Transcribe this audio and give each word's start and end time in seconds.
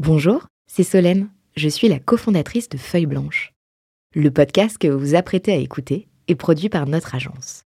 Bonjour, 0.00 0.46
c'est 0.68 0.84
Solène. 0.84 1.28
Je 1.56 1.68
suis 1.68 1.88
la 1.88 1.98
cofondatrice 1.98 2.68
de 2.68 2.78
Feuille 2.78 3.06
Blanche. 3.06 3.52
Le 4.14 4.30
podcast 4.30 4.78
que 4.78 4.86
vous 4.86 4.98
vous 5.00 5.14
apprêtez 5.16 5.52
à 5.52 5.56
écouter 5.56 6.06
est 6.28 6.36
produit 6.36 6.68
par 6.68 6.86
notre 6.86 7.16
agence. 7.16 7.64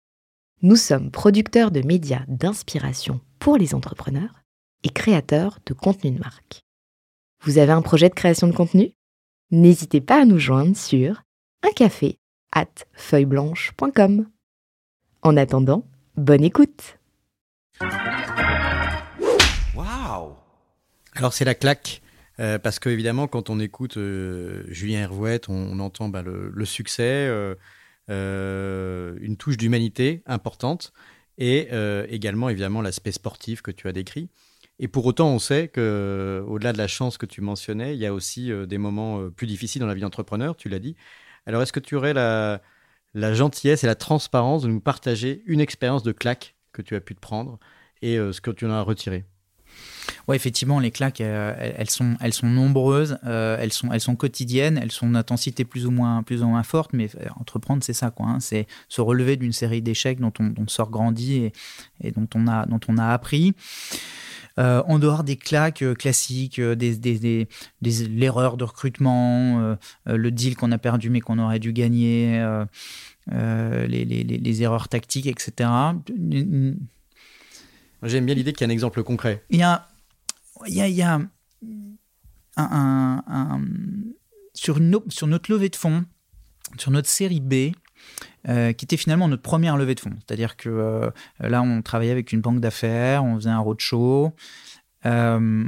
Nous 0.63 0.77
sommes 0.77 1.11
producteurs 1.11 1.71
de 1.71 1.83
médias 1.83 2.25
d'inspiration 2.27 3.21
pour 3.39 3.59
les 3.59 3.75
entrepreneurs 3.75 4.41
et 4.85 4.89
créateurs 4.89 5.59
de 5.67 5.75
contenu 5.75 6.13
de 6.13 6.19
marque. 6.19 6.63
Vous 7.43 7.59
avez 7.59 7.73
un 7.73 7.83
projet 7.83 8.09
de 8.09 8.15
création 8.15 8.47
de 8.47 8.57
contenu? 8.57 8.95
N'hésitez 9.51 10.01
pas 10.01 10.23
à 10.23 10.25
nous 10.25 10.39
joindre 10.39 10.79
sur 10.79 11.25
un 11.63 11.73
café 11.73 12.17
at 12.53 12.87
feuilleblanche.com. 12.95 14.27
En 15.21 15.37
attendant, 15.37 15.87
bonne 16.17 16.45
écoute. 16.45 16.99
Waouh 19.75 20.33
Alors 21.17 21.35
c'est 21.35 21.45
la 21.45 21.55
claque 21.55 22.01
euh, 22.41 22.59
parce 22.59 22.79
que 22.79 22.89
évidemment, 22.89 23.29
quand 23.29 23.51
on 23.51 23.61
écoute 23.61 23.97
euh, 23.97 24.65
Julien 24.69 25.01
Hervouette, 25.01 25.49
on, 25.49 25.79
entend 25.79 26.09
bah, 26.09 26.23
le, 26.23 26.65
succès, 26.65 27.29
euh, 28.11 29.17
une 29.21 29.37
touche 29.37 29.57
d'humanité 29.57 30.23
importante, 30.27 30.93
et 31.39 31.69
également 32.09 32.49
évidemment 32.49 32.81
l'aspect 32.81 33.13
sportif 33.13 33.61
que 33.63 33.71
tu 33.73 33.89
as 33.89 33.93
décrit. 33.93 34.29
Et 34.79 34.89
pour 34.89 35.07
autant, 35.07 35.29
on 35.31 35.39
sait 35.39 35.69
que 35.69 36.45
au-delà 36.47 36.73
de 36.73 36.79
la 36.79 36.89
chance 36.89 37.19
que 37.19 37.27
tu 37.27 37.41
mentionnais, 37.41 37.95
il 37.95 38.01
y 38.01 38.07
a 38.07 38.15
aussi 38.15 38.53
des 38.67 38.79
moments 38.79 39.31
plus 39.31 39.47
difficiles 39.47 39.81
dans 39.81 39.87
la 39.89 39.95
vie 39.95 40.01
d'entrepreneur. 40.01 40.57
Tu 40.57 40.69
l'as 40.69 40.79
dit. 40.79 40.97
Alors, 41.47 41.63
est-ce 41.63 41.73
que 41.73 41.81
tu 41.81 41.97
aurais 41.97 42.15
la, 42.15 42.63
la 43.15 43.35
gentillesse 43.35 43.83
et 43.83 43.89
la 43.89 43.97
transparence 43.97 44.63
de 44.63 44.69
nous 44.69 44.81
partager 44.81 45.43
une 45.47 45.61
expérience 45.61 46.05
de 46.05 46.13
claque 46.13 46.55
que 46.73 46.83
tu 46.83 46.95
as 46.95 47.01
pu 47.01 47.17
te 47.17 47.21
prendre 47.21 47.59
et 48.01 48.17
ce 48.17 48.41
que 48.41 48.53
tu 48.53 48.67
en 48.67 48.71
as 48.71 48.83
retiré? 48.83 49.25
Ouais, 50.27 50.37
effectivement, 50.37 50.81
les 50.81 50.91
claques, 50.91 51.21
euh, 51.21 51.55
elles, 51.77 51.91
sont, 51.91 52.17
elles 52.21 52.33
sont 52.33 52.47
nombreuses, 52.47 53.19
euh, 53.27 53.59
elles, 53.61 53.73
sont, 53.73 53.93
elles 53.93 54.01
sont 54.01 54.17
quotidiennes, 54.17 54.79
elles 54.83 54.93
sont 54.93 55.11
d'intensité 55.11 55.65
plus 55.65 55.87
ou 55.87 55.91
moins, 55.91 56.23
plus 56.23 56.43
ou 56.43 56.47
moins 56.47 56.63
forte, 56.63 56.93
mais 56.95 57.11
euh, 57.21 57.27
entreprendre, 57.39 57.85
c'est 57.85 57.93
ça, 57.93 58.11
quoi. 58.11 58.27
Hein. 58.27 58.41
c'est 58.41 58.67
se 58.89 59.01
relever 59.03 59.37
d'une 59.37 59.53
série 59.53 59.83
d'échecs 59.83 60.21
dont 60.21 60.33
on, 60.39 60.45
dont 60.45 60.67
sort 60.67 60.91
grandi 60.91 61.37
et, 61.37 61.53
et, 62.03 62.11
dont, 62.11 62.29
on 62.35 62.47
a, 62.49 62.65
dont 62.67 62.81
on 62.89 62.97
a 62.97 63.09
appris. 63.09 63.55
en 64.57 64.99
dehors 64.99 65.25
des 65.25 65.37
claques 65.37 65.85
classiques, 65.99 66.61
des, 66.61 66.97
des, 66.97 67.47
des, 67.83 68.09
l'erreur 68.09 68.57
de 68.57 68.65
recrutement, 68.65 69.77
le 70.07 70.31
deal 70.31 70.57
qu'on 70.57 70.73
a 70.73 70.79
perdu 70.79 71.11
mais 71.11 71.21
qu'on 71.21 71.39
aurait 71.39 71.59
dû 71.59 71.73
gagner, 71.73 72.41
les, 73.31 74.05
les, 74.05 74.25
les, 74.25 74.63
erreurs 74.63 74.89
tactiques, 74.89 75.27
etc. 75.27 75.69
J'aime 78.05 78.27
bien 78.27 78.35
l'idée 78.35 78.53
qu'il 78.53 78.61
y 78.61 78.65
a 78.65 78.69
un 78.69 78.73
exemple 78.73 79.03
concret. 79.03 79.43
Il 79.51 79.59
y 79.59 79.63
a, 79.63 79.89
il 80.67 80.75
y 80.75 81.03
a, 81.03 81.21
un, 82.57 83.63
sur, 84.55 84.81
notre 84.81 85.51
levée 85.51 85.69
de 85.69 85.77
fonds, 85.77 86.05
sur 86.79 86.91
notre 86.91 87.09
série 87.09 87.41
B, 87.41 87.73
euh, 88.49 88.73
qui 88.73 88.85
était 88.85 88.97
finalement 88.97 89.29
notre 89.29 89.43
première 89.43 89.77
levée 89.77 89.95
de 89.95 90.01
fonds. 90.01 90.15
C'est-à-dire 90.27 90.57
que 90.57 90.69
euh, 90.69 91.11
là, 91.41 91.63
on 91.63 91.83
travaillait 91.83 92.13
avec 92.13 92.33
une 92.33 92.41
banque 92.41 92.61
d'affaires, 92.61 93.25
on 93.25 93.37
faisait 93.37 93.51
un 93.51 93.59
roadshow. 93.59 94.35
Euh, 95.07 95.65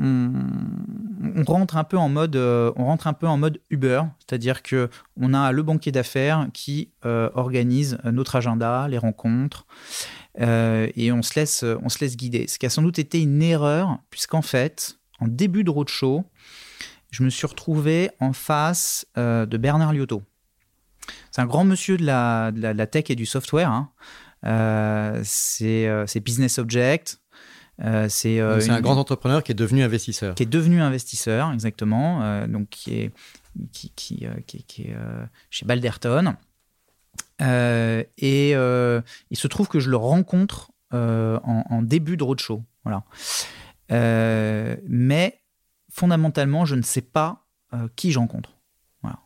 on, 0.00 1.44
rentre 1.46 1.76
un 1.76 1.84
peu 1.84 1.96
en 1.98 2.08
mode, 2.08 2.36
on 2.36 2.84
rentre 2.84 3.06
un 3.06 3.12
peu 3.12 3.26
en 3.26 3.36
mode 3.36 3.60
Uber, 3.70 4.02
c'est-à-dire 4.18 4.62
que 4.62 4.88
on 5.20 5.34
a 5.34 5.52
le 5.52 5.62
banquier 5.62 5.92
d'affaires 5.92 6.48
qui 6.52 6.90
organise 7.02 7.98
notre 8.04 8.36
agenda, 8.36 8.88
les 8.88 8.98
rencontres, 8.98 9.66
euh, 10.40 10.88
et 10.96 11.12
on 11.12 11.22
se, 11.22 11.34
laisse, 11.38 12.16
guider. 12.16 12.46
Ce 12.48 12.58
qui 12.58 12.66
a 12.66 12.70
sans 12.70 12.82
doute 12.82 12.98
été 12.98 13.22
une 13.22 13.42
erreur, 13.42 13.98
puisqu'en 14.10 14.42
fait, 14.42 14.98
en 15.20 15.28
début 15.28 15.64
de 15.64 15.70
roadshow, 15.70 16.24
je 17.10 17.22
me 17.22 17.30
suis 17.30 17.46
retrouvé 17.46 18.10
en 18.20 18.32
face 18.32 19.06
euh, 19.16 19.46
de 19.46 19.56
Bernard 19.56 19.92
Liotto. 19.92 20.22
C'est 21.30 21.42
un 21.42 21.46
grand 21.46 21.64
monsieur 21.64 21.96
de 21.96 22.04
la, 22.04 22.86
tech 22.86 23.04
et 23.10 23.14
du 23.14 23.26
software. 23.26 23.70
Hein. 23.70 23.90
Euh, 24.46 25.20
c'est 25.24 26.20
Business 26.20 26.58
Object. 26.58 27.20
C'est 28.08 28.40
un 28.40 28.80
grand 28.80 28.96
entrepreneur 28.96 29.42
qui 29.42 29.52
est 29.52 29.56
devenu 29.56 29.82
investisseur. 29.82 30.34
Qui 30.34 30.44
est 30.44 30.46
devenu 30.46 30.80
investisseur, 30.80 31.52
exactement. 31.52 32.46
donc, 32.46 32.68
qui 32.70 32.94
est, 32.94 33.12
qui, 33.72 33.90
qui, 33.94 34.26
qui 34.66 34.82
est 34.82 34.96
chez 35.50 35.66
Balderton. 35.66 36.36
Euh, 37.42 38.04
et 38.18 38.52
euh, 38.54 39.00
il 39.30 39.36
se 39.36 39.48
trouve 39.48 39.68
que 39.68 39.80
je 39.80 39.90
le 39.90 39.96
rencontre 39.96 40.70
euh, 40.92 41.38
en, 41.42 41.82
début 41.82 42.16
de 42.16 42.24
roadshow. 42.24 42.62
Voilà. 42.84 43.02
mais 43.90 45.40
fondamentalement, 45.90 46.64
je 46.64 46.74
ne 46.74 46.82
sais 46.82 47.02
pas 47.02 47.46
qui 47.96 48.12
je 48.12 48.18
rencontre. 48.18 48.56
Voilà. 49.02 49.18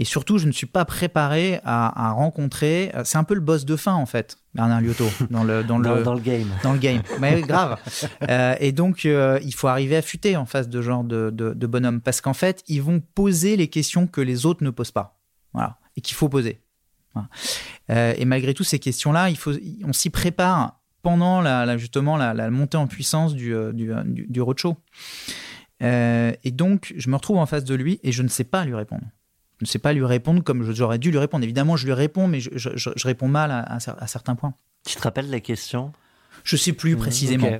Et 0.00 0.04
surtout, 0.04 0.38
je 0.38 0.46
ne 0.46 0.52
suis 0.52 0.66
pas 0.66 0.84
préparé 0.84 1.60
à, 1.62 2.12
rencontrer. 2.12 2.90
C'est 3.04 3.18
un 3.18 3.24
peu 3.24 3.34
le 3.34 3.40
boss 3.40 3.64
de 3.64 3.76
fin, 3.76 3.94
en 3.94 4.06
fait, 4.06 4.38
Bernard 4.54 4.80
Liotto, 4.80 5.04
dans 5.30 5.44
le, 5.44 5.62
dans, 5.62 5.78
le, 5.78 6.02
dans, 6.02 6.14
le 6.14 6.20
game. 6.20 6.48
Dans 6.64 6.72
le 6.72 6.78
game. 6.78 7.02
Mais 7.20 7.42
grave. 7.42 7.78
et 8.58 8.72
donc, 8.72 9.04
il 9.04 9.54
faut 9.54 9.68
arriver 9.68 9.96
à 9.96 10.02
futer 10.02 10.36
en 10.36 10.46
face 10.46 10.68
de 10.68 10.82
genre 10.82 11.04
de, 11.04 11.30
de, 11.30 11.52
de 11.52 11.66
bonhomme. 11.66 12.00
Parce 12.00 12.20
qu'en 12.20 12.34
fait, 12.34 12.64
ils 12.66 12.82
vont 12.82 13.00
poser 13.14 13.56
les 13.56 13.68
questions 13.68 14.06
que 14.06 14.20
les 14.22 14.46
autres 14.46 14.64
ne 14.64 14.70
posent 14.70 14.90
pas. 14.90 15.20
Voilà. 15.52 15.76
Et 15.96 16.00
qu'il 16.00 16.16
faut 16.16 16.28
poser. 16.28 16.60
Euh, 17.90 18.14
et 18.16 18.24
malgré 18.24 18.54
tout, 18.54 18.64
ces 18.64 18.78
questions-là, 18.78 19.30
il 19.30 19.36
faut, 19.36 19.52
on 19.84 19.92
s'y 19.92 20.10
prépare 20.10 20.80
pendant 21.02 21.40
la, 21.40 21.76
justement 21.76 22.16
la, 22.16 22.50
montée 22.50 22.76
en 22.76 22.86
puissance 22.86 23.34
du, 23.34 23.54
euh, 23.54 23.72
euh, 23.72 24.02
du, 24.04 24.26
du, 24.28 24.40
roadshow. 24.40 24.76
et 25.80 26.50
donc, 26.52 26.92
je 26.96 27.10
me 27.10 27.16
retrouve 27.16 27.38
en 27.38 27.46
face 27.46 27.64
de 27.64 27.74
lui 27.74 28.00
et 28.02 28.12
je 28.12 28.22
ne 28.22 28.28
sais 28.28 28.44
pas 28.44 28.64
lui 28.64 28.74
répondre. 28.74 29.04
Je 29.60 29.66
ne 29.66 29.68
sais 29.68 29.78
pas 29.78 29.92
lui 29.92 30.04
répondre 30.06 30.42
comme 30.42 30.72
j'aurais 30.72 30.98
dû 30.98 31.10
lui 31.10 31.18
répondre. 31.18 31.44
Évidemment, 31.44 31.76
je 31.76 31.84
lui 31.84 31.92
réponds, 31.92 32.26
mais 32.26 32.40
je, 32.40 32.50
je, 32.54 33.06
réponds 33.06 33.28
mal 33.28 33.50
à, 33.50 33.76
à, 33.76 34.06
certains 34.06 34.34
points. 34.34 34.54
Tu 34.86 34.96
te 34.96 35.02
rappelles 35.02 35.28
la 35.28 35.40
question? 35.40 35.92
Je 36.44 36.56
sais 36.56 36.72
plus 36.72 36.96
mmh, 36.96 36.98
précisément. 36.98 37.50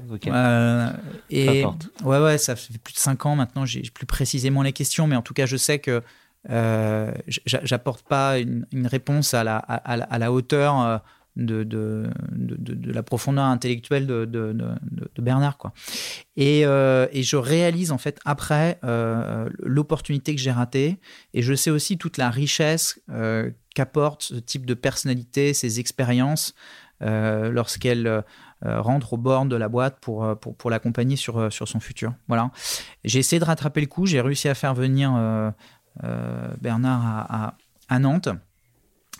et 1.28 1.64
ouais, 2.04 2.18
ouais, 2.18 2.38
ça 2.38 2.56
fait 2.56 2.78
plus 2.78 2.94
de 2.94 2.98
5 2.98 3.26
ans 3.26 3.36
maintenant. 3.36 3.66
J'ai 3.66 3.82
plus 3.92 4.06
précisément 4.06 4.62
les 4.62 4.72
questions, 4.72 5.06
mais 5.06 5.16
en 5.16 5.20
tout 5.20 5.34
cas, 5.34 5.44
je 5.44 5.58
sais 5.58 5.78
que 5.78 6.02
euh, 6.48 7.12
j'apporte 7.44 8.06
pas 8.06 8.38
une, 8.38 8.64
réponse 8.86 9.34
à 9.34 9.44
la, 9.44 9.58
à, 9.58 10.18
la, 10.18 10.32
hauteur 10.32 11.02
euh, 11.40 11.64
de, 11.64 12.10
de, 12.32 12.74
de, 12.74 12.92
la 12.92 13.02
profondeur 13.02 13.44
intellectuelle 13.44 14.06
de, 14.06 14.26
Bernard. 15.18 15.58
Quoi. 15.58 15.72
Et, 16.36 16.64
euh, 16.64 17.06
et, 17.12 17.22
je 17.22 17.36
réalise 17.36 17.92
en 17.92 17.98
fait 17.98 18.18
après 18.24 18.78
l'opportunité 19.60 20.34
que 20.34 20.40
j'ai 20.40 20.50
ratée 20.50 20.98
et 21.34 21.42
je 21.42 21.54
sais 21.54 21.70
aussi 21.70 21.98
toute 21.98 22.16
la 22.16 22.30
richesse 22.30 23.00
qu'apporte 23.74 24.22
ce 24.22 24.34
type 24.36 24.66
de 24.66 24.74
personnalité, 24.74 25.54
ces 25.54 25.80
expériences 25.80 26.54
lorsqu'elle 27.00 28.24
rentre 28.62 29.14
au 29.14 29.16
bord 29.16 29.46
de 29.46 29.56
la 29.56 29.68
boîte 29.68 29.98
pour, 30.00 30.38
pour, 30.38 30.54
pour 30.54 30.70
l'accompagner 30.70 31.16
sur, 31.16 31.52
sur 31.52 31.68
son 31.68 31.80
futur. 31.80 32.14
Voilà. 32.28 32.50
J'ai 33.04 33.18
essayé 33.18 33.40
de 33.40 33.44
rattraper 33.44 33.80
le 33.80 33.86
coup, 33.86 34.06
j'ai 34.06 34.20
réussi 34.20 34.48
à 34.48 34.54
faire 34.54 34.74
venir 34.74 35.12
euh, 36.04 36.48
Bernard 36.60 37.54
à, 37.88 37.98
Nantes. 37.98 38.28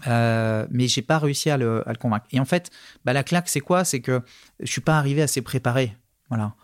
Euh, 0.06 0.66
mais 0.70 0.88
j'ai 0.88 1.02
pas 1.02 1.18
réussi 1.18 1.50
à 1.50 1.56
le, 1.56 1.84
convaincre. 1.98 2.26
Et 2.32 2.40
en 2.40 2.44
fait, 2.44 2.70
bah, 3.04 3.12
la 3.12 3.22
claque, 3.22 3.48
c'est 3.48 3.60
quoi? 3.60 3.84
C'est 3.84 4.00
que 4.00 4.22
je 4.60 4.70
suis 4.70 4.80
pas 4.80 4.98
arrivé 4.98 5.22
assez 5.22 5.42
préparé. 5.42 5.96
Voilà. 6.28 6.54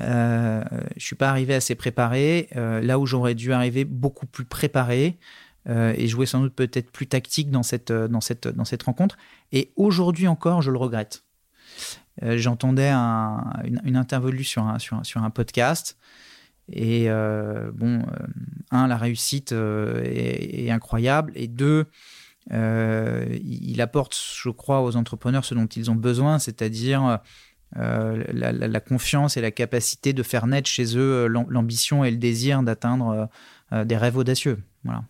Euh, 0.00 0.64
je 0.96 1.04
suis 1.04 1.16
pas 1.16 1.30
arrivé 1.30 1.54
assez 1.54 1.74
préparé. 1.74 2.48
Euh, 2.56 2.80
là 2.80 2.98
où 2.98 3.06
j'aurais 3.06 3.34
dû 3.34 3.52
arriver 3.52 3.84
beaucoup 3.84 4.26
plus 4.26 4.44
préparé 4.44 5.18
et 5.68 6.08
jouer 6.08 6.26
sans 6.26 6.40
doute 6.40 6.56
peut-être 6.56 6.90
plus 6.90 7.06
tactique 7.06 7.48
dans 7.48 7.62
cette, 7.62 7.92
cette 8.64 8.82
rencontre. 8.82 9.16
Et 9.52 9.72
aujourd'hui 9.76 10.26
encore, 10.26 10.60
je 10.60 10.72
le 10.72 10.78
regrette. 10.78 11.22
J'entendais 12.20 12.90
une, 12.90 13.80
une, 13.84 13.96
interview 13.96 14.42
sur 14.42 14.64
un, 14.64 15.30
podcast 15.30 15.96
et 16.70 17.04
euh, 17.08 17.70
bon, 17.72 18.00
euh, 18.00 18.26
un, 18.70 18.86
la 18.86 18.96
réussite 18.96 19.52
euh, 19.52 20.02
est, 20.04 20.70
incroyable. 20.70 21.32
Et 21.34 21.48
deux, 21.48 21.86
il 22.52 23.80
apporte, 23.80 24.16
je 24.36 24.50
crois, 24.50 24.82
aux 24.82 24.96
entrepreneurs 24.96 25.44
ce 25.44 25.54
dont 25.54 25.66
ils 25.66 25.90
ont 25.90 25.94
besoin, 25.94 26.38
c'est-à-dire 26.38 27.20
la, 27.74 28.80
confiance 28.80 29.36
et 29.36 29.40
la 29.40 29.50
capacité 29.50 30.12
de 30.12 30.22
faire 30.22 30.46
naître 30.46 30.68
chez 30.68 30.96
eux 30.96 31.26
l'ambition 31.26 32.04
et 32.04 32.10
le 32.10 32.18
désir 32.18 32.62
d'atteindre 32.62 33.28
des 33.72 33.96
rêves 33.96 34.16
audacieux. 34.16 34.62
Voilà. 34.84 35.04